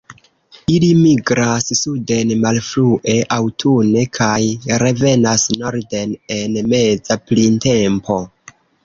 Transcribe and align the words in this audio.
Ili 0.75 0.87
migras 0.99 1.67
suden 1.79 2.31
malfrue 2.45 3.13
aŭtune, 3.35 4.05
kaj 4.19 4.39
revenas 4.85 5.45
norden 5.65 6.17
en 6.39 6.59
meza 6.73 7.19
printempo. 7.29 8.19